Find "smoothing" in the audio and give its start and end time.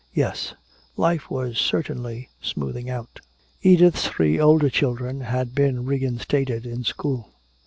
2.41-2.89